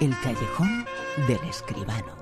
El 0.00 0.18
callejón 0.22 0.86
del 1.28 1.38
escribano. 1.46 2.16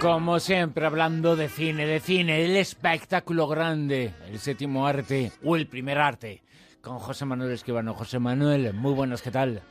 Como 0.00 0.40
siempre, 0.40 0.86
hablando 0.86 1.36
de 1.36 1.48
cine, 1.48 1.86
de 1.86 2.00
cine, 2.00 2.44
el 2.44 2.56
espectáculo 2.56 3.46
grande, 3.46 4.12
el 4.28 4.40
séptimo 4.40 4.88
arte 4.88 5.30
o 5.44 5.54
el 5.54 5.68
primer 5.68 5.98
arte, 5.98 6.42
con 6.80 6.98
José 6.98 7.26
Manuel 7.26 7.52
Escribano. 7.52 7.94
José 7.94 8.18
Manuel, 8.18 8.74
muy 8.74 8.92
buenas, 8.92 9.22
¿qué 9.22 9.30
tal? 9.30 9.62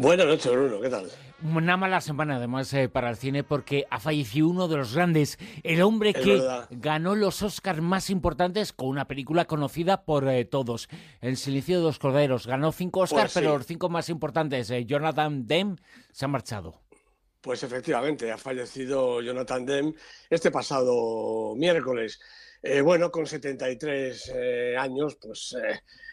Buenas 0.00 0.26
noches, 0.26 0.52
Bruno, 0.52 0.80
¿qué 0.80 0.90
tal? 0.90 1.10
Una 1.42 1.76
mala 1.76 2.00
semana, 2.00 2.36
además, 2.36 2.72
eh, 2.72 2.88
para 2.88 3.10
el 3.10 3.16
cine, 3.16 3.42
porque 3.42 3.84
ha 3.90 3.98
fallecido 3.98 4.46
uno 4.46 4.68
de 4.68 4.76
los 4.76 4.94
grandes, 4.94 5.38
el 5.64 5.82
hombre 5.82 6.14
que 6.14 6.40
ganó 6.70 7.16
los 7.16 7.42
Oscars 7.42 7.82
más 7.82 8.08
importantes 8.08 8.72
con 8.72 8.90
una 8.90 9.08
película 9.08 9.46
conocida 9.46 10.04
por 10.04 10.28
eh, 10.28 10.44
todos, 10.44 10.88
El 11.20 11.36
silencio 11.36 11.78
de 11.78 11.82
los 11.82 11.98
corderos. 11.98 12.46
Ganó 12.46 12.70
cinco 12.70 13.00
Oscars, 13.00 13.32
pues 13.32 13.34
pero 13.34 13.58
los 13.58 13.66
cinco 13.66 13.88
más 13.88 14.08
importantes, 14.08 14.70
eh, 14.70 14.84
Jonathan 14.84 15.48
Demme, 15.48 15.74
se 16.12 16.26
ha 16.26 16.28
marchado. 16.28 16.80
Pues 17.40 17.64
efectivamente, 17.64 18.30
ha 18.30 18.38
fallecido 18.38 19.20
Jonathan 19.20 19.66
Demme 19.66 19.94
este 20.30 20.52
pasado 20.52 21.56
miércoles. 21.56 22.20
Bueno, 22.82 23.10
con 23.10 23.26
73 23.26 24.32
años, 24.78 25.16
pues 25.20 25.56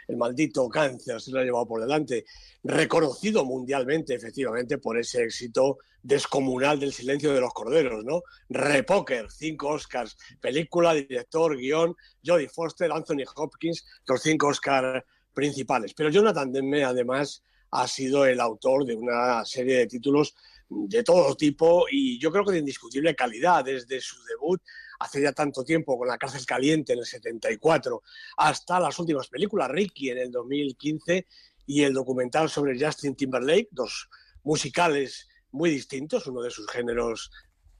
el 0.07 0.17
maldito 0.17 0.69
cáncer 0.69 1.19
se 1.19 1.31
lo 1.31 1.39
ha 1.39 1.43
llevado 1.43 1.67
por 1.67 1.81
delante, 1.81 2.25
reconocido 2.63 3.43
mundialmente, 3.45 4.13
efectivamente, 4.13 4.77
por 4.77 4.97
ese 4.97 5.23
éxito 5.23 5.79
descomunal 6.03 6.79
del 6.79 6.93
silencio 6.93 7.33
de 7.33 7.41
los 7.41 7.53
corderos, 7.53 8.05
¿no? 8.05 8.21
Repoker, 8.49 9.31
cinco 9.31 9.69
Oscars, 9.69 10.15
película, 10.39 10.93
director, 10.93 11.57
guion, 11.57 11.95
Jodie 12.23 12.49
Foster, 12.49 12.91
Anthony 12.91 13.23
Hopkins, 13.35 13.83
los 14.05 14.21
cinco 14.21 14.47
Oscars 14.47 15.03
principales. 15.33 15.95
Pero 15.95 16.09
Jonathan 16.09 16.51
Demme, 16.51 16.83
además, 16.83 17.41
ha 17.71 17.87
sido 17.87 18.25
el 18.25 18.39
autor 18.39 18.85
de 18.85 18.95
una 18.95 19.43
serie 19.45 19.77
de 19.79 19.87
títulos 19.87 20.35
de 20.69 21.03
todo 21.03 21.35
tipo 21.35 21.85
y 21.91 22.19
yo 22.19 22.31
creo 22.31 22.45
que 22.45 22.53
de 22.53 22.59
indiscutible 22.59 23.15
calidad, 23.15 23.65
desde 23.65 23.99
su 23.99 24.23
debut 24.25 24.61
hace 24.99 25.21
ya 25.21 25.31
tanto 25.31 25.63
tiempo 25.63 25.97
con 25.97 26.07
La 26.07 26.17
cárcel 26.17 26.45
caliente 26.45 26.93
en 26.93 26.99
el 26.99 27.05
74 27.05 28.01
hasta 28.37 28.79
las 28.79 28.97
últimas 28.99 29.27
películas, 29.27 29.69
Ricky 29.69 30.09
en 30.09 30.17
el 30.17 30.31
2015 30.31 31.25
y 31.67 31.83
el 31.83 31.93
documental 31.93 32.49
sobre 32.49 32.79
Justin 32.79 33.15
Timberlake, 33.15 33.69
dos 33.71 34.09
musicales 34.43 35.27
muy 35.51 35.69
distintos, 35.69 36.27
uno 36.27 36.41
de 36.41 36.51
sus 36.51 36.69
géneros 36.69 37.31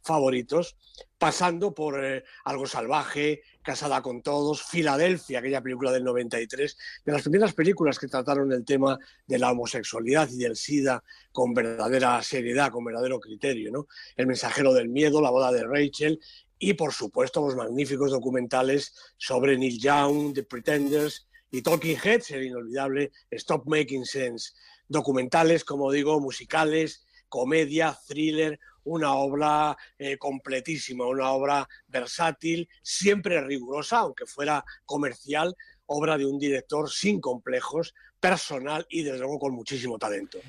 favoritos, 0.05 0.77
pasando 1.17 1.73
por 1.73 2.03
eh, 2.03 2.23
Algo 2.45 2.67
Salvaje, 2.67 3.41
Casada 3.63 4.03
con 4.03 4.21
Todos, 4.21 4.61
Filadelfia, 4.61 5.39
aquella 5.39 5.61
película 5.61 5.91
del 5.91 6.03
93, 6.03 6.77
de 7.03 7.11
las 7.11 7.23
primeras 7.23 7.53
películas 7.53 7.97
que 7.97 8.07
trataron 8.07 8.51
el 8.51 8.63
tema 8.63 8.99
de 9.25 9.39
la 9.39 9.51
homosexualidad 9.51 10.29
y 10.29 10.37
del 10.37 10.55
SIDA 10.55 11.03
con 11.31 11.55
verdadera 11.55 12.21
seriedad, 12.21 12.71
con 12.71 12.85
verdadero 12.85 13.19
criterio, 13.19 13.71
¿no? 13.71 13.87
El 14.15 14.27
mensajero 14.27 14.73
del 14.73 14.89
miedo, 14.89 15.21
La 15.21 15.31
boda 15.31 15.51
de 15.51 15.63
Rachel 15.63 16.19
y, 16.59 16.73
por 16.73 16.93
supuesto, 16.93 17.41
los 17.41 17.55
magníficos 17.55 18.11
documentales 18.11 18.93
sobre 19.17 19.57
Neil 19.57 19.79
Young, 19.79 20.33
The 20.33 20.43
Pretenders 20.43 21.27
y 21.51 21.61
Talking 21.61 21.97
Heads, 22.01 22.31
el 22.31 22.45
inolvidable 22.45 23.11
Stop 23.31 23.67
Making 23.67 24.05
Sense. 24.05 24.53
Documentales, 24.87 25.63
como 25.63 25.91
digo, 25.91 26.19
musicales, 26.19 27.05
comedia, 27.27 27.97
thriller, 28.07 28.59
una 28.85 29.15
obra 29.15 29.75
eh, 29.97 30.17
completísima, 30.17 31.07
una 31.07 31.31
obra 31.31 31.67
versátil, 31.87 32.69
siempre 32.81 33.41
rigurosa, 33.41 33.99
aunque 33.99 34.25
fuera 34.25 34.63
comercial, 34.85 35.55
obra 35.87 36.17
de 36.17 36.25
un 36.25 36.37
director 36.37 36.89
sin 36.89 37.19
complejos, 37.19 37.93
personal 38.19 38.85
y 38.89 39.03
desde 39.03 39.19
luego 39.19 39.39
con 39.39 39.53
muchísimo 39.53 39.97
talento. 39.97 40.39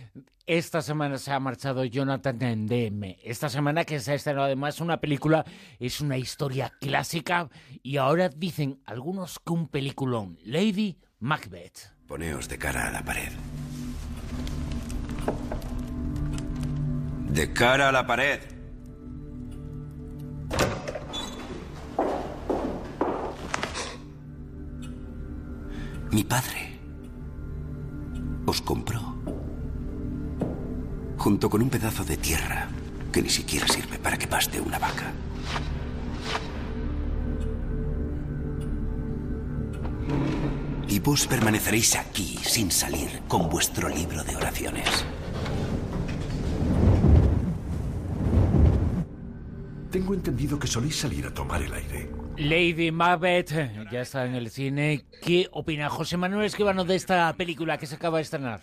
Esta 0.47 0.81
semana 0.81 1.19
se 1.19 1.33
ha 1.33 1.41
marchado 1.41 1.85
Jonathan 1.85 2.67
Demme. 2.67 3.19
Esta 3.25 3.49
semana 3.49 3.85
que 3.85 3.99
se 3.99 4.13
ha 4.13 4.15
estrenado 4.15 4.47
además 4.47 4.81
una 4.81 5.01
película, 5.01 5.45
es 5.81 6.01
una 6.01 6.17
historia 6.17 6.73
clásica 6.81 7.49
y 7.83 7.97
ahora 7.97 8.29
dicen 8.29 8.81
algunos 8.85 9.41
que 9.45 9.53
un 9.53 9.69
peliculón, 9.69 10.39
Lady 10.45 10.99
Macbeth. 11.19 11.93
Poneos 12.07 12.49
de 12.49 12.59
cara 12.59 12.89
a 12.89 12.93
la 12.93 13.05
pared. 13.05 13.33
De 17.29 17.53
cara 17.53 17.89
a 17.89 17.93
la 17.93 18.07
pared. 18.07 18.56
Mi 26.17 26.25
padre 26.25 26.81
os 28.47 28.63
compró 28.63 29.03
junto 31.19 31.51
con 31.51 31.61
un 31.61 31.69
pedazo 31.69 32.05
de 32.05 32.17
tierra 32.17 32.69
que 33.13 33.21
ni 33.21 33.29
siquiera 33.29 33.69
sirve 33.69 33.99
para 33.99 34.17
que 34.17 34.27
paste 34.27 34.59
una 34.59 34.79
vaca. 34.79 35.13
Y 40.89 40.99
vos 41.01 41.27
permaneceréis 41.27 41.97
aquí 41.97 42.39
sin 42.43 42.71
salir 42.71 43.21
con 43.29 43.51
vuestro 43.51 43.91
libro 43.91 44.25
de 44.25 44.37
oraciones. 44.37 44.89
Tengo 49.91 50.15
entendido 50.15 50.59
que 50.59 50.67
soléis 50.67 50.97
salir 50.97 51.27
a 51.27 51.35
tomar 51.35 51.61
el 51.61 51.75
aire. 51.75 52.16
Lady 52.39 52.91
Macbeth 52.91 53.51
ya 53.91 54.03
está 54.03 54.27
en 54.27 54.35
el 54.35 54.51
cine. 54.51 55.07
¿Qué 55.23 55.49
opina 55.53 55.89
José 55.89 56.19
Manuel 56.19 56.45
Esquivano 56.45 56.85
de 56.85 56.95
esta 56.95 57.33
película 57.35 57.79
que 57.79 57.87
se 57.87 57.95
acaba 57.95 58.19
de 58.19 58.25
estrenar? 58.25 58.63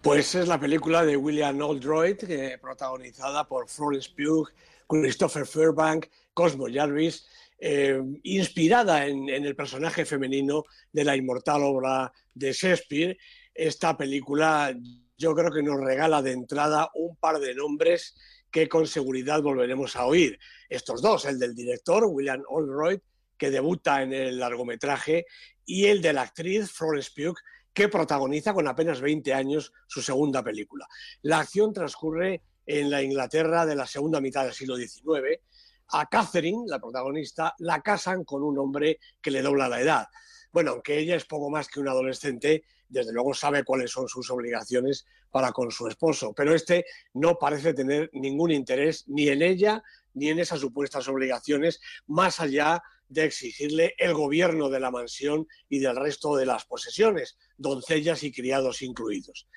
Pues 0.00 0.34
es 0.36 0.46
la 0.46 0.60
película 0.60 1.04
de 1.04 1.16
William 1.16 1.60
Oldroyd, 1.60 2.16
protagonizada 2.60 3.48
por 3.48 3.68
Florence 3.68 4.10
Pugh, 4.16 4.48
Christopher 4.86 5.44
Fairbank, 5.44 6.06
Cosmo 6.34 6.66
Jarvis, 6.72 7.26
eh, 7.58 8.00
inspirada 8.22 9.06
en, 9.06 9.28
el 9.28 9.56
personaje 9.56 10.04
femenino 10.04 10.64
de 10.92 11.04
la 11.04 11.16
inmortal 11.16 11.62
obra 11.64 12.12
de 12.34 12.52
Shakespeare. 12.52 13.18
Esta 13.54 13.96
película 13.96 14.72
yo 15.16 15.34
creo 15.34 15.50
que 15.50 15.62
nos 15.62 15.80
regala 15.80 16.22
de 16.22 16.32
entrada 16.32 16.90
un 16.94 17.16
par 17.16 17.38
de 17.38 17.54
nombres 17.54 18.16
que 18.52 18.68
con 18.68 18.86
seguridad 18.86 19.42
volveremos 19.42 19.96
a 19.96 20.04
oír. 20.04 20.38
Estos 20.68 21.00
dos, 21.02 21.24
el 21.24 21.38
del 21.38 21.54
director, 21.54 22.04
William 22.04 22.42
Oldroyd, 22.48 23.00
que 23.36 23.50
debuta 23.50 24.02
en 24.02 24.12
el 24.12 24.38
largometraje, 24.38 25.26
y 25.64 25.86
el 25.86 26.02
de 26.02 26.12
la 26.12 26.22
actriz 26.22 26.70
Florence 26.70 27.10
Pugh, 27.16 27.36
que 27.72 27.88
protagoniza 27.88 28.52
con 28.52 28.68
apenas 28.68 29.00
20 29.00 29.32
años 29.32 29.72
su 29.86 30.02
segunda 30.02 30.42
película. 30.44 30.86
La 31.22 31.38
acción 31.38 31.72
transcurre 31.72 32.42
en 32.66 32.90
la 32.90 33.02
Inglaterra 33.02 33.64
de 33.64 33.74
la 33.74 33.86
segunda 33.86 34.20
mitad 34.20 34.44
del 34.44 34.52
siglo 34.52 34.76
XIX. 34.76 35.40
A 35.88 36.06
Catherine, 36.08 36.64
la 36.66 36.78
protagonista, 36.78 37.54
la 37.58 37.80
casan 37.80 38.24
con 38.24 38.42
un 38.42 38.58
hombre 38.58 39.00
que 39.20 39.30
le 39.30 39.42
dobla 39.42 39.68
la 39.68 39.80
edad. 39.80 40.06
Bueno, 40.52 40.72
aunque 40.72 40.98
ella 40.98 41.16
es 41.16 41.24
poco 41.24 41.48
más 41.48 41.68
que 41.68 41.80
una 41.80 41.92
adolescente, 41.92 42.64
desde 42.92 43.12
luego 43.12 43.32
sabe 43.32 43.64
cuáles 43.64 43.90
son 43.90 44.06
sus 44.06 44.30
obligaciones 44.30 45.06
para 45.30 45.50
con 45.50 45.70
su 45.70 45.88
esposo, 45.88 46.34
pero 46.34 46.54
este 46.54 46.84
no 47.14 47.38
parece 47.38 47.72
tener 47.72 48.10
ningún 48.12 48.50
interés 48.50 49.04
ni 49.08 49.28
en 49.28 49.40
ella 49.40 49.82
ni 50.14 50.28
en 50.28 50.38
esas 50.38 50.60
supuestas 50.60 51.08
obligaciones, 51.08 51.80
más 52.06 52.38
allá 52.38 52.82
de 53.08 53.24
exigirle 53.24 53.94
el 53.98 54.12
gobierno 54.12 54.68
de 54.68 54.80
la 54.80 54.90
mansión 54.90 55.48
y 55.70 55.78
del 55.78 55.96
resto 55.96 56.36
de 56.36 56.44
las 56.44 56.66
posesiones, 56.66 57.38
doncellas 57.56 58.22
y 58.24 58.30
criados 58.30 58.82
incluidos. 58.82 59.48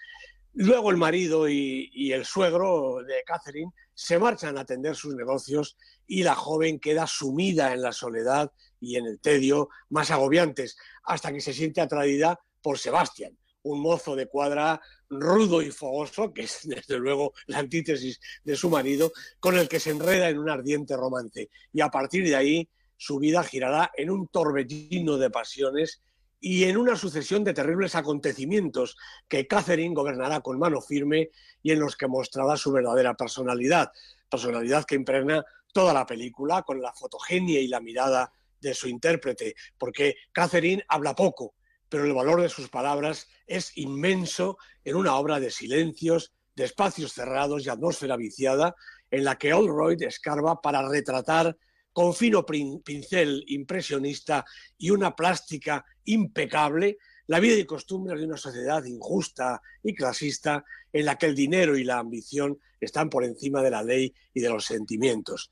Luego 0.54 0.90
el 0.92 0.98
marido 0.98 1.50
y, 1.50 2.14
el 2.14 2.24
suegro 2.24 3.04
de 3.06 3.24
Catherine 3.26 3.74
se 3.94 4.18
marchan 4.18 4.58
a 4.58 4.62
atender 4.62 4.96
sus 4.96 5.14
negocios 5.14 5.76
y 6.08 6.24
la 6.24 6.36
joven 6.36 6.80
queda 6.80 7.06
sumida 7.06 7.74
en 7.74 7.82
la 7.82 7.92
soledad 7.92 8.54
y 8.80 8.96
en 8.96 9.06
el 9.06 9.20
tedio 9.20 9.68
más 9.90 10.12
agobiantes, 10.12 10.78
hasta 11.04 11.34
que 11.34 11.42
se 11.42 11.54
siente 11.54 11.82
atraída 11.82 12.40
por 12.66 12.80
Sebastián, 12.80 13.38
un 13.62 13.80
mozo 13.80 14.16
de 14.16 14.26
cuadra 14.26 14.82
rudo 15.08 15.62
y 15.62 15.70
fogoso, 15.70 16.34
que 16.34 16.46
es 16.46 16.62
desde 16.64 16.98
luego 16.98 17.34
la 17.46 17.60
antítesis 17.60 18.20
de 18.44 18.56
su 18.56 18.72
marido, 18.72 19.12
con 19.40 19.56
el 19.56 19.70
que 19.70 19.80
se 19.80 19.92
enreda 19.92 20.30
en 20.30 20.40
un 20.40 20.50
ardiente 20.50 20.98
romance. 20.98 21.52
Y 21.72 21.82
a 21.82 21.90
partir 21.90 22.26
de 22.26 22.36
ahí 22.36 22.68
su 22.98 23.20
vida 23.20 23.44
girará 23.44 23.92
en 23.96 24.10
un 24.10 24.28
torbellino 24.30 25.18
de 25.20 25.30
pasiones 25.30 26.02
y 26.40 26.64
en 26.64 26.78
una 26.78 26.96
sucesión 26.96 27.44
de 27.44 27.54
terribles 27.54 27.94
acontecimientos 27.94 28.98
que 29.28 29.46
Catherine 29.46 29.94
gobernará 29.94 30.40
con 30.40 30.58
mano 30.58 30.82
firme 30.82 31.30
y 31.62 31.70
en 31.70 31.80
los 31.80 31.96
que 31.96 32.08
mostrará 32.08 32.58
su 32.58 32.72
verdadera 32.72 33.14
personalidad, 33.14 33.92
personalidad 34.28 34.86
que 34.86 34.96
impregna 34.96 35.46
toda 35.72 35.94
la 35.94 36.08
película 36.08 36.64
con 36.64 36.82
la 36.82 36.94
fotogenia 36.94 37.60
y 37.60 37.68
la 37.68 37.80
mirada 37.80 38.32
de 38.60 38.74
su 38.74 38.88
intérprete, 38.88 39.54
porque 39.78 40.16
Catherine 40.32 40.84
habla 40.88 41.14
poco, 41.14 41.54
pero 41.96 42.08
el 42.08 42.14
valor 42.14 42.42
de 42.42 42.50
sus 42.50 42.68
palabras 42.68 43.26
es 43.48 43.72
inmenso 43.78 44.58
en 44.84 44.98
una 44.98 45.16
obra 45.16 45.40
de 45.40 45.50
silencios, 45.50 46.34
de 46.54 46.66
espacios 46.66 47.14
cerrados 47.14 47.66
y 47.66 47.70
atmósfera 47.70 48.18
viciada, 48.18 48.76
en 49.10 49.24
la 49.24 49.38
que 49.38 49.54
Oldroyd 49.54 50.02
escarba 50.02 50.60
para 50.60 50.86
retratar 50.90 51.56
con 51.94 52.14
fino 52.14 52.46
pincel 52.46 53.46
impresionista 53.48 54.44
y 54.78 54.90
una 54.90 55.16
plástica 55.16 55.86
impecable 56.04 56.98
la 57.28 57.40
vida 57.40 57.56
y 57.56 57.66
costumbres 57.66 58.20
de 58.20 58.26
una 58.26 58.36
sociedad 58.36 58.84
injusta 58.84 59.62
y 59.82 59.96
clasista 59.96 60.66
en 60.92 61.06
la 61.06 61.18
que 61.18 61.28
el 61.28 61.34
dinero 61.34 61.78
y 61.78 61.86
la 61.86 62.00
ambición 62.00 62.60
están 62.78 63.10
por 63.10 63.24
encima 63.24 63.62
de 63.64 63.72
la 63.72 63.84
ley 63.84 64.14
y 64.34 64.42
de 64.42 64.50
los 64.50 64.66
sentimientos. 64.66 65.50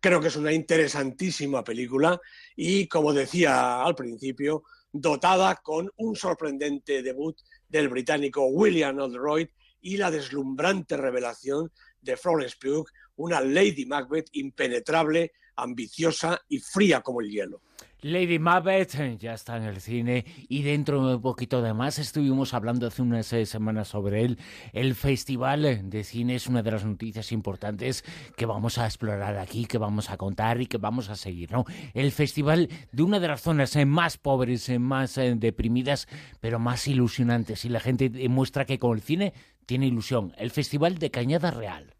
Creo 0.00 0.20
que 0.20 0.26
es 0.26 0.34
una 0.34 0.52
interesantísima 0.52 1.62
película 1.62 2.20
y, 2.56 2.88
como 2.88 3.12
decía 3.12 3.80
al 3.80 3.94
principio, 3.94 4.64
dotada 4.94 5.56
con 5.56 5.90
un 5.96 6.14
sorprendente 6.14 7.02
debut 7.02 7.36
del 7.68 7.88
británico 7.88 8.46
William 8.46 8.96
Oldroyd 9.00 9.48
y 9.80 9.96
la 9.96 10.08
deslumbrante 10.12 10.96
revelación 10.96 11.72
de 12.00 12.16
Florence 12.16 12.56
Pugh, 12.60 12.86
una 13.16 13.40
Lady 13.40 13.86
Macbeth 13.86 14.28
impenetrable, 14.32 15.32
ambiciosa 15.56 16.40
y 16.48 16.60
fría 16.60 17.00
como 17.00 17.20
el 17.20 17.28
hielo. 17.28 17.60
Lady 18.04 18.38
Macbeth 18.38 19.18
ya 19.18 19.32
está 19.32 19.56
en 19.56 19.62
el 19.62 19.80
cine 19.80 20.26
y 20.46 20.62
dentro 20.62 21.08
de 21.08 21.14
un 21.14 21.22
poquito 21.22 21.62
de 21.62 21.72
más 21.72 21.98
estuvimos 21.98 22.52
hablando 22.52 22.86
hace 22.86 23.00
unas 23.00 23.32
eh, 23.32 23.46
semanas 23.46 23.88
sobre 23.88 24.26
él. 24.26 24.38
El 24.74 24.94
Festival 24.94 25.88
de 25.88 26.04
Cine 26.04 26.34
es 26.34 26.46
una 26.46 26.62
de 26.62 26.70
las 26.70 26.84
noticias 26.84 27.32
importantes 27.32 28.04
que 28.36 28.44
vamos 28.44 28.76
a 28.76 28.84
explorar 28.84 29.38
aquí, 29.38 29.64
que 29.64 29.78
vamos 29.78 30.10
a 30.10 30.18
contar 30.18 30.60
y 30.60 30.66
que 30.66 30.76
vamos 30.76 31.08
a 31.08 31.16
seguir, 31.16 31.50
¿no? 31.50 31.64
El 31.94 32.12
festival 32.12 32.68
de 32.92 33.02
una 33.02 33.20
de 33.20 33.28
las 33.28 33.40
zonas 33.40 33.74
eh, 33.74 33.86
más 33.86 34.18
pobres, 34.18 34.68
eh, 34.68 34.78
más 34.78 35.14
deprimidas, 35.14 36.06
pero 36.40 36.58
más 36.58 36.86
ilusionantes 36.86 37.64
y 37.64 37.70
la 37.70 37.80
gente 37.80 38.10
demuestra 38.10 38.66
que 38.66 38.78
con 38.78 38.98
el 38.98 39.02
cine 39.02 39.32
tiene 39.64 39.86
ilusión. 39.86 40.34
El 40.36 40.50
Festival 40.50 40.98
de 40.98 41.10
Cañada 41.10 41.50
Real. 41.52 41.94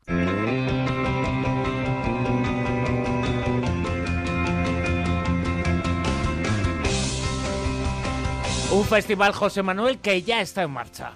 Un 8.75 8.85
festival, 8.85 9.33
José 9.33 9.63
Manuel, 9.63 10.01
que 10.01 10.21
ya 10.23 10.41
está 10.41 10.65
en 10.65 10.73
marcha. 10.73 11.13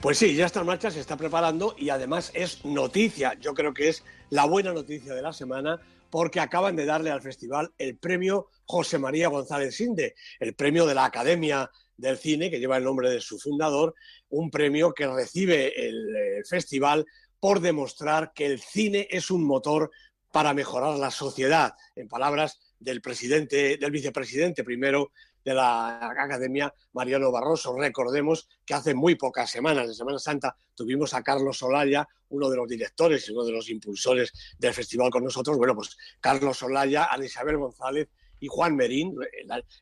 Pues 0.00 0.18
sí, 0.18 0.36
ya 0.36 0.46
está 0.46 0.60
en 0.60 0.66
marcha, 0.66 0.88
se 0.92 1.00
está 1.00 1.16
preparando 1.16 1.74
y 1.76 1.90
además 1.90 2.30
es 2.32 2.64
noticia, 2.64 3.34
yo 3.40 3.54
creo 3.54 3.74
que 3.74 3.88
es 3.88 4.04
la 4.30 4.44
buena 4.44 4.72
noticia 4.72 5.12
de 5.12 5.20
la 5.20 5.32
semana, 5.32 5.80
porque 6.10 6.38
acaban 6.38 6.76
de 6.76 6.84
darle 6.84 7.10
al 7.10 7.22
festival 7.22 7.72
el 7.76 7.96
premio 7.96 8.50
José 8.66 9.00
María 9.00 9.26
González 9.26 9.74
Sinde, 9.74 10.14
el 10.38 10.54
premio 10.54 10.86
de 10.86 10.94
la 10.94 11.06
Academia 11.06 11.68
del 11.96 12.18
Cine, 12.18 12.52
que 12.52 12.60
lleva 12.60 12.76
el 12.76 12.84
nombre 12.84 13.10
de 13.10 13.20
su 13.20 13.40
fundador, 13.40 13.96
un 14.28 14.48
premio 14.48 14.92
que 14.92 15.08
recibe 15.08 15.88
el, 15.88 16.14
el 16.14 16.46
festival 16.46 17.04
por 17.40 17.58
demostrar 17.58 18.32
que 18.32 18.46
el 18.46 18.60
cine 18.60 19.08
es 19.10 19.32
un 19.32 19.42
motor 19.44 19.90
para 20.30 20.54
mejorar 20.54 20.96
la 21.00 21.10
sociedad, 21.10 21.72
en 21.96 22.06
palabras 22.06 22.60
del 22.78 23.00
presidente, 23.00 23.76
del 23.76 23.90
vicepresidente 23.90 24.62
primero 24.62 25.10
de 25.44 25.54
la 25.54 26.08
Academia 26.08 26.72
Mariano 26.92 27.30
Barroso. 27.32 27.76
Recordemos 27.76 28.48
que 28.64 28.74
hace 28.74 28.94
muy 28.94 29.14
pocas 29.14 29.50
semanas, 29.50 29.88
de 29.88 29.94
Semana 29.94 30.18
Santa, 30.18 30.56
tuvimos 30.74 31.14
a 31.14 31.22
Carlos 31.22 31.58
Solaya, 31.58 32.06
uno 32.30 32.48
de 32.48 32.56
los 32.56 32.68
directores 32.68 33.28
y 33.28 33.32
uno 33.32 33.44
de 33.44 33.52
los 33.52 33.68
impulsores 33.70 34.32
del 34.58 34.74
festival 34.74 35.10
con 35.10 35.24
nosotros. 35.24 35.56
Bueno, 35.56 35.74
pues 35.74 35.96
Carlos 36.20 36.58
Solaya, 36.58 37.06
Ana 37.06 37.24
Isabel 37.24 37.58
González 37.58 38.08
y 38.40 38.48
Juan 38.48 38.74
Merín, 38.74 39.14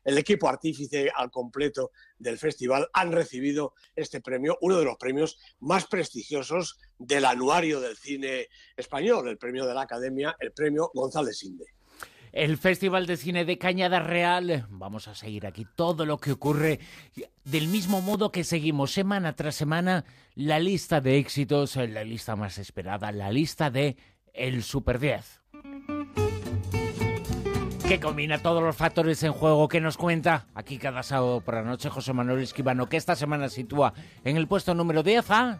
el, 0.03 0.17
equipo 0.17 0.49
artífice 0.49 1.09
al 1.15 1.31
completo 1.31 1.91
del 2.17 2.37
festival, 2.37 2.89
han 2.93 3.11
recibido 3.11 3.73
este 3.95 4.19
premio, 4.19 4.57
uno 4.61 4.77
de 4.77 4.85
los 4.85 4.97
premios 4.97 5.39
más 5.59 5.87
prestigiosos 5.87 6.77
del 6.97 7.23
anuario 7.23 7.79
del 7.79 7.95
cine 7.95 8.47
español, 8.75 9.29
el 9.29 9.37
premio 9.37 9.65
de 9.65 9.73
la 9.73 9.83
Academia, 9.83 10.35
el 10.39 10.51
premio 10.51 10.91
González 10.93 11.41
Inde 11.43 11.78
el 12.31 12.57
Festival 12.57 13.05
de 13.05 13.17
Cine 13.17 13.45
de 13.45 13.57
Cañada 13.57 13.99
Real. 13.99 14.65
Vamos 14.69 15.07
a 15.07 15.15
seguir 15.15 15.45
aquí 15.45 15.65
todo 15.75 16.05
lo 16.05 16.17
que 16.17 16.31
ocurre 16.31 16.79
del 17.43 17.67
mismo 17.67 18.01
modo 18.01 18.31
que 18.31 18.43
seguimos 18.43 18.91
semana 18.91 19.33
tras 19.33 19.55
semana 19.55 20.05
la 20.35 20.59
lista 20.59 21.01
de 21.01 21.17
éxitos, 21.17 21.75
la 21.75 22.03
lista 22.03 22.35
más 22.35 22.57
esperada, 22.57 23.11
la 23.11 23.31
lista 23.31 23.69
de 23.69 23.97
El 24.33 24.63
Super 24.63 24.99
10. 24.99 25.41
Que 27.87 27.99
combina 27.99 28.37
todos 28.37 28.61
los 28.61 28.75
factores 28.75 29.23
en 29.23 29.33
juego 29.33 29.67
que 29.67 29.81
nos 29.81 29.97
cuenta 29.97 30.45
aquí 30.53 30.77
cada 30.77 31.01
sábado 31.01 31.41
por 31.41 31.55
la 31.55 31.63
noche 31.63 31.89
José 31.89 32.13
Manuel 32.13 32.43
Esquivano, 32.43 32.87
que 32.87 32.97
esta 32.97 33.15
semana 33.15 33.49
sitúa 33.49 33.93
en 34.23 34.37
el 34.37 34.47
puesto 34.47 34.75
número 34.75 35.01
10 35.01 35.31
a... 35.31 35.59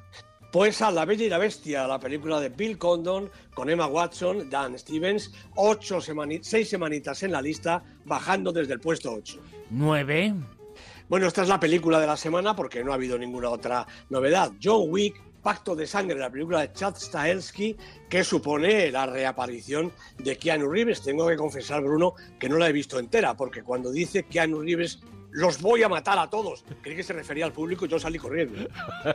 Pues 0.52 0.82
a 0.82 0.90
La 0.90 1.06
Bella 1.06 1.26
y 1.26 1.30
la 1.30 1.38
Bestia, 1.38 1.86
la 1.86 2.00
película 2.00 2.40
de 2.40 2.50
Bill 2.50 2.80
Condon 2.80 3.30
con 3.54 3.70
Emma 3.70 3.86
Watson, 3.86 4.50
Dan 4.50 4.80
Stevens, 4.80 5.32
ocho 5.56 6.00
seis 6.02 6.70
semanitas 6.70 7.22
en 7.22 7.34
la 7.34 7.40
lista, 7.40 7.84
bajando 8.06 8.52
desde 8.52 8.74
el 8.74 8.80
puesto 8.80 9.14
8. 9.14 9.40
¿Nueve? 9.70 10.34
Bueno, 11.08 11.28
esta 11.28 11.44
es 11.44 11.50
la 11.50 11.60
película 11.60 12.00
de 12.00 12.08
la 12.08 12.18
semana 12.18 12.56
porque 12.56 12.84
no 12.84 12.92
ha 12.92 12.96
habido 12.96 13.16
ninguna 13.20 13.52
otra 13.52 13.86
novedad. 14.10 14.52
John 14.62 14.86
Wick, 14.88 15.22
Pacto 15.44 15.76
de 15.76 15.86
Sangre, 15.86 16.18
la 16.18 16.32
película 16.32 16.62
de 16.62 16.74
Chad 16.74 16.96
Stahelski, 16.96 17.78
que 18.10 18.24
supone 18.24 18.90
la 18.90 19.06
reaparición 19.06 19.92
de 20.18 20.36
Keanu 20.36 20.68
Reeves. 20.68 21.04
Tengo 21.04 21.28
que 21.28 21.36
confesar, 21.36 21.84
Bruno, 21.84 22.16
que 22.40 22.50
no 22.50 22.58
la 22.58 22.70
he 22.70 22.74
visto 22.74 22.98
entera, 22.98 23.38
porque 23.38 23.62
cuando 23.62 23.92
dice 23.92 24.24
Keanu 24.24 24.62
Reeves 24.62 25.00
los 25.32 25.62
voy 25.62 25.84
a 25.84 25.90
matar 25.90 26.18
a 26.20 26.30
todos. 26.30 26.64
Creí 26.82 26.96
que 26.96 27.04
se 27.04 27.14
refería 27.14 27.46
al 27.46 27.54
público 27.54 27.86
y 27.86 27.90
yo 27.90 28.00
salí 28.00 28.18
corriendo. 28.18 28.68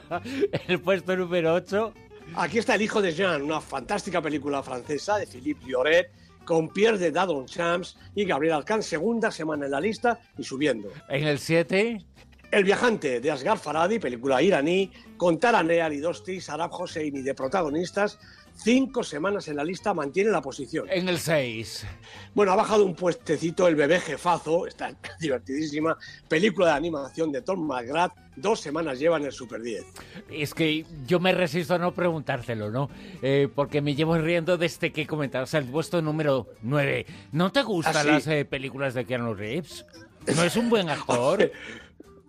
el 0.68 0.80
puesto 0.80 1.16
número 1.16 1.54
8. 1.54 1.92
Aquí 2.36 2.58
está 2.58 2.74
El 2.74 2.82
hijo 2.82 3.02
de 3.02 3.12
Jean, 3.12 3.42
una 3.42 3.60
fantástica 3.60 4.22
película 4.22 4.62
francesa 4.62 5.18
de 5.18 5.26
Philippe 5.26 5.66
Lloret 5.66 6.10
con 6.44 6.68
Pierre 6.68 6.98
de 6.98 7.10
Dadon 7.10 7.46
Champs 7.46 7.96
y 8.14 8.24
Gabriel 8.24 8.54
Alcán, 8.54 8.82
segunda 8.82 9.30
semana 9.30 9.64
en 9.66 9.70
la 9.70 9.80
lista 9.80 10.20
y 10.36 10.44
subiendo. 10.44 10.90
En 11.08 11.26
el 11.26 11.38
7. 11.38 12.04
El 12.50 12.64
viajante 12.64 13.20
de 13.20 13.30
Asghar 13.30 13.58
Faradi, 13.58 13.98
película 13.98 14.40
iraní, 14.42 14.92
con 15.16 15.40
Taranea 15.40 15.88
Lidosti, 15.88 16.40
Sarab 16.40 16.72
Hosseini 16.72 17.22
de 17.22 17.34
protagonistas, 17.34 18.18
cinco 18.54 19.02
semanas 19.02 19.48
en 19.48 19.56
la 19.56 19.64
lista, 19.64 19.92
mantiene 19.94 20.30
la 20.30 20.40
posición. 20.40 20.86
En 20.90 21.08
el 21.08 21.18
6. 21.18 21.86
Bueno, 22.34 22.52
ha 22.52 22.56
bajado 22.56 22.84
un 22.84 22.94
puestecito 22.94 23.68
el 23.68 23.74
bebé 23.74 24.00
jefazo, 24.00 24.66
está 24.66 24.94
divertidísima, 25.20 25.96
película 26.28 26.68
de 26.68 26.72
animación 26.72 27.32
de 27.32 27.42
Tom 27.42 27.66
McGrath, 27.66 28.12
dos 28.36 28.60
semanas 28.60 28.98
lleva 28.98 29.16
en 29.18 29.24
el 29.24 29.32
Super 29.32 29.60
10. 29.60 29.84
Es 30.30 30.54
que 30.54 30.84
yo 31.06 31.20
me 31.20 31.32
resisto 31.32 31.74
a 31.74 31.78
no 31.78 31.92
preguntártelo, 31.94 32.70
¿no? 32.70 32.90
Eh, 33.22 33.48
porque 33.54 33.80
me 33.80 33.94
llevo 33.94 34.16
riendo 34.18 34.56
desde 34.56 34.92
que 34.92 35.06
comentabas 35.06 35.54
el 35.54 35.64
puesto 35.64 36.00
número 36.02 36.48
9. 36.62 37.06
¿No 37.32 37.52
te 37.52 37.62
gustan 37.62 37.96
ah, 37.96 38.04
las 38.04 38.26
eh, 38.26 38.44
películas 38.44 38.94
de 38.94 39.04
Keanu 39.04 39.34
Reeves? 39.34 39.84
¿No 40.34 40.42
es 40.42 40.56
un 40.56 40.70
buen 40.70 40.88
actor? 40.88 41.50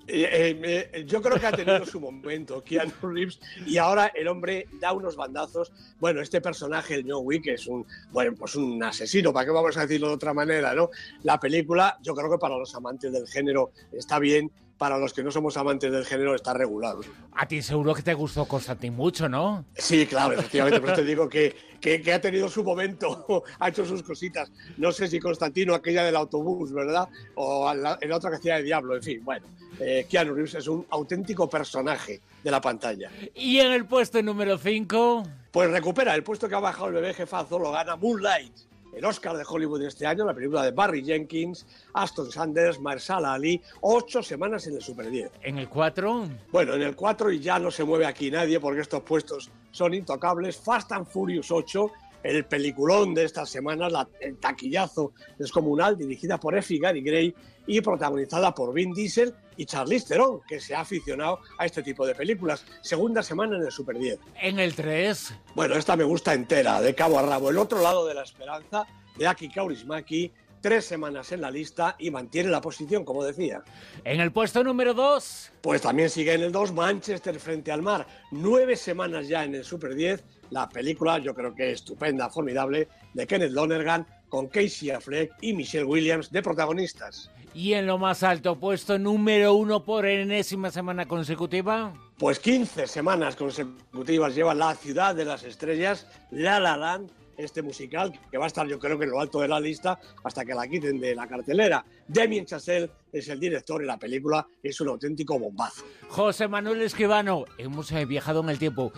Eh, 0.07 0.89
eh, 0.93 1.05
yo 1.07 1.21
creo 1.21 1.39
que 1.39 1.47
ha 1.47 1.51
tenido 1.51 1.83
su 1.85 1.99
momento 1.99 2.63
Keanu 2.63 2.91
Reeves 3.01 3.39
y 3.65 3.77
ahora 3.77 4.11
el 4.13 4.27
hombre 4.27 4.67
da 4.79 4.93
unos 4.93 5.15
bandazos. 5.15 5.71
Bueno, 5.99 6.21
este 6.21 6.41
personaje, 6.41 6.95
el 6.95 7.05
John 7.07 7.21
Wick, 7.25 7.47
es 7.47 7.65
un, 7.67 7.85
bueno, 8.11 8.35
pues 8.37 8.55
un 8.55 8.81
asesino, 8.83 9.33
¿para 9.33 9.45
qué 9.45 9.51
vamos 9.51 9.75
a 9.77 9.81
decirlo 9.81 10.09
de 10.09 10.13
otra 10.13 10.33
manera? 10.33 10.73
¿no? 10.73 10.89
La 11.23 11.39
película, 11.39 11.97
yo 12.03 12.13
creo 12.13 12.29
que 12.29 12.37
para 12.37 12.57
los 12.57 12.73
amantes 12.75 13.11
del 13.11 13.27
género 13.27 13.71
está 13.91 14.19
bien, 14.19 14.51
para 14.77 14.97
los 14.97 15.13
que 15.13 15.23
no 15.23 15.31
somos 15.31 15.55
amantes 15.57 15.91
del 15.91 16.05
género 16.05 16.35
está 16.35 16.53
regulado. 16.53 17.01
A 17.33 17.47
ti 17.47 17.61
seguro 17.61 17.93
que 17.93 18.01
te 18.01 18.13
gustó 18.13 18.45
Constantin 18.45 18.93
mucho, 18.93 19.29
¿no? 19.29 19.65
Sí, 19.75 20.05
claro, 20.05 20.33
efectivamente, 20.33 20.81
pero 20.81 20.93
te 20.93 21.03
digo 21.03 21.29
que, 21.29 21.55
que, 21.79 22.13
ha 22.13 22.19
tenido 22.19 22.49
su 22.49 22.63
momento, 22.63 23.43
ha 23.59 23.69
hecho 23.69 23.85
sus 23.85 24.03
cositas. 24.03 24.51
No 24.77 24.91
sé 24.91 25.07
si 25.07 25.19
Constantino, 25.19 25.73
aquella 25.73 26.03
del 26.03 26.15
autobús, 26.15 26.73
¿verdad? 26.73 27.07
O 27.35 27.71
en 27.71 28.11
otra 28.11 28.29
que 28.29 28.35
hacía 28.37 28.55
de 28.57 28.63
Diablo, 28.63 28.95
en 28.95 29.03
fin, 29.03 29.23
bueno. 29.23 29.45
Eh, 29.79 30.05
Keanu 30.09 30.33
Reeves 30.33 30.55
es 30.55 30.67
un 30.67 30.85
auténtico 30.89 31.49
personaje 31.49 32.21
de 32.43 32.51
la 32.51 32.61
pantalla. 32.61 33.11
¿Y 33.33 33.59
en 33.59 33.73
el 33.73 33.85
puesto 33.85 34.21
número 34.21 34.57
5? 34.57 35.23
Pues 35.51 35.69
recupera 35.69 36.15
el 36.15 36.23
puesto 36.23 36.47
que 36.47 36.55
ha 36.55 36.59
bajado 36.59 36.87
el 36.87 36.93
bebé 36.95 37.13
jefazo, 37.13 37.59
lo 37.59 37.71
gana 37.71 37.95
Moonlight 37.97 38.53
el 38.95 39.03
Oscar 39.03 39.35
de 39.37 39.43
Hollywood 39.47 39.81
de 39.81 39.87
este 39.87 40.07
año, 40.07 40.25
la 40.25 40.33
película 40.33 40.63
de 40.63 40.71
Barry 40.71 41.03
Jenkins, 41.03 41.65
Aston 41.93 42.31
Sanders, 42.31 42.79
Marsala 42.79 43.33
Ali, 43.33 43.61
ocho 43.81 44.23
semanas 44.23 44.65
en 44.67 44.75
el 44.75 44.81
Super 44.81 45.09
10. 45.09 45.31
¿En 45.43 45.57
el 45.57 45.67
4? 45.67 46.29
Bueno, 46.51 46.73
en 46.73 46.81
el 46.81 46.95
4 46.95 47.31
y 47.31 47.39
ya 47.39 47.59
no 47.59 47.69
se 47.69 47.83
mueve 47.83 48.05
aquí 48.05 48.31
nadie 48.31 48.59
porque 48.59 48.81
estos 48.81 49.03
puestos 49.03 49.51
son 49.71 49.93
intocables. 49.93 50.57
Fast 50.57 50.93
and 50.93 51.05
Furious 51.05 51.51
8, 51.51 51.91
el 52.25 52.45
peliculón 52.45 53.13
de 53.13 53.23
estas 53.23 53.49
semanas, 53.49 53.93
el 54.19 54.37
taquillazo 54.37 55.13
descomunal, 55.37 55.95
dirigida 55.95 56.39
por 56.39 56.57
Effie 56.57 56.79
Gary 56.79 57.01
Gray 57.01 57.35
y 57.67 57.81
protagonizada 57.81 58.53
por 58.53 58.73
Vin 58.73 58.93
Diesel 58.93 59.33
y 59.57 59.65
Charlize 59.65 60.07
Theron, 60.07 60.41
que 60.47 60.59
se 60.59 60.73
ha 60.73 60.81
aficionado 60.81 61.39
a 61.59 61.65
este 61.65 61.83
tipo 61.83 62.05
de 62.05 62.15
películas. 62.15 62.65
Segunda 62.81 63.21
semana 63.21 63.57
en 63.57 63.63
el 63.63 63.71
Super 63.71 63.97
10. 63.97 64.19
En 64.41 64.59
el 64.59 64.73
3. 64.73 65.33
Bueno, 65.53 65.75
esta 65.75 65.95
me 65.95 66.03
gusta 66.03 66.33
entera, 66.33 66.81
de 66.81 66.95
cabo 66.95 67.19
a 67.19 67.21
rabo. 67.21 67.51
El 67.51 67.59
otro 67.59 67.81
lado 67.81 68.07
de 68.07 68.15
la 68.15 68.23
esperanza, 68.23 68.87
de 69.17 69.27
Aki 69.27 69.49
Kaurismaki, 69.49 70.31
tres 70.65 70.83
semanas 70.83 71.31
en 71.31 71.41
la 71.41 71.51
lista 71.51 71.95
y 71.99 72.09
mantiene 72.09 72.49
la 72.49 72.59
posición, 72.59 73.05
como 73.05 73.23
decía. 73.23 73.61
En 74.03 74.19
el 74.19 74.31
puesto 74.31 74.63
número 74.63 74.95
2. 74.95 75.51
Pues 75.61 75.83
también 75.83 76.09
sigue 76.09 76.33
en 76.33 76.41
el 76.41 76.51
2 76.51 76.73
Manchester 76.73 77.39
frente 77.39 77.71
al 77.71 77.83
mar. 77.83 78.07
Nueve 78.31 78.75
semanas 78.75 79.27
ya 79.27 79.43
en 79.43 79.53
el 79.53 79.63
Super 79.63 79.93
10. 79.93 80.23
La 80.49 80.67
película, 80.67 81.19
yo 81.19 81.35
creo 81.35 81.53
que 81.53 81.71
estupenda, 81.71 82.31
formidable, 82.31 82.87
de 83.13 83.27
Kenneth 83.27 83.51
Lonergan, 83.51 84.07
con 84.27 84.47
Casey 84.47 84.89
Affleck 84.89 85.33
y 85.39 85.53
Michelle 85.53 85.85
Williams 85.85 86.31
de 86.31 86.41
protagonistas. 86.41 87.29
Y 87.53 87.73
en 87.73 87.85
lo 87.85 87.99
más 87.99 88.23
alto, 88.23 88.59
puesto 88.59 88.97
número 88.97 89.53
uno 89.53 89.83
por 89.83 90.07
enésima 90.07 90.71
semana 90.71 91.07
consecutiva. 91.07 91.93
Pues 92.17 92.39
15 92.39 92.87
semanas 92.87 93.35
consecutivas 93.35 94.33
lleva 94.33 94.55
La 94.55 94.73
Ciudad 94.73 95.13
de 95.13 95.25
las 95.25 95.43
Estrellas, 95.43 96.07
La 96.31 96.59
La 96.59 96.75
Land, 96.75 97.11
este 97.37 97.61
musical, 97.61 98.11
que 98.31 98.37
va 98.37 98.45
a 98.45 98.47
estar 98.47 98.67
yo 98.67 98.79
creo 98.79 98.97
que 98.97 99.05
en 99.05 99.11
lo 99.11 99.19
alto 99.19 99.39
de 99.39 99.47
la 99.47 99.59
lista 99.59 99.99
hasta 100.23 100.45
que 100.45 100.53
la 100.53 100.67
quiten 100.67 100.99
de 100.99 101.15
la 101.15 101.27
cartelera. 101.27 101.85
Damien 102.07 102.45
Chazelle 102.45 102.89
es 103.11 103.27
el 103.29 103.39
director 103.39 103.81
y 103.81 103.85
la 103.85 103.97
película 103.97 104.47
es 104.61 104.79
un 104.81 104.89
auténtico 104.89 105.39
bombazo. 105.39 105.83
José 106.09 106.47
Manuel 106.47 106.81
Escribano, 106.81 107.45
hemos 107.57 107.91
eh, 107.91 108.05
viajado 108.05 108.41
en 108.41 108.49
el 108.49 108.59
tiempo 108.59 108.91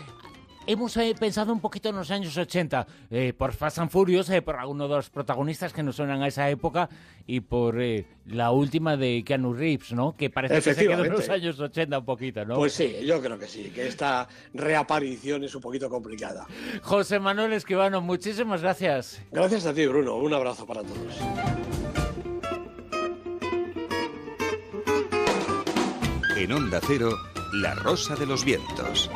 hemos 0.67 0.95
eh, 0.97 1.15
pensado 1.19 1.51
un 1.51 1.59
poquito 1.59 1.89
en 1.89 1.95
los 1.95 2.12
años 2.12 2.38
80, 2.38 2.86
eh, 3.09 3.33
por 3.36 3.53
Fast 3.53 3.79
and 3.79 3.89
Furious, 3.89 4.29
eh, 4.29 4.41
por 4.41 4.57
alguno 4.57 4.88
de 4.88 4.95
los 4.95 5.09
protagonistas 5.09 5.74
que 5.74 5.81
nos 5.81 5.95
suenan 5.95 6.21
a 6.21 6.27
esa 6.27 6.50
época 6.50 6.89
y 7.25 7.39
por 7.39 7.77
la 8.25 8.51
última 8.51 8.97
de 8.97 9.24
Keanu 9.25 9.53
Reeves, 9.53 9.93
¿no? 9.93 10.15
Que 10.15 10.29
parece 10.29 10.55
que 10.55 10.74
se 10.74 10.88
quedó 10.88 11.05
en 11.05 11.12
los 11.12 11.29
años 11.29 11.59
80 11.59 12.00
un 12.00 12.05
poquito, 12.05 12.45
¿no? 12.45 12.55
Pues 12.55 12.74
sí, 12.74 12.97
yo 13.03 13.21
creo 13.21 13.39
que 13.39 13.47
sí, 13.47 13.71
que 13.74 13.88
esta 13.88 14.27
reaparición 14.53 15.43
es 15.43 15.55
un 15.55 15.62
poquito 15.62 15.89
complicada. 15.89 16.45
José 16.81 17.19
Manuel 17.19 17.53
Esquivano, 17.53 18.01
muchísimas 18.01 18.62
gracias. 18.62 19.21
Gracias 19.31 19.65
a 19.65 19.74
ti, 19.74 19.86
Bruno. 19.88 20.17
Un 20.17 20.33
abrazo 20.33 20.65
para 20.65 20.83
todos. 20.83 21.17
En 26.38 26.51
Onda 26.51 26.79
Cero, 26.86 27.17
La 27.53 27.74
Rosa 27.74 28.15
de 28.15 28.27
los 28.27 28.45
Vientos. 28.45 29.09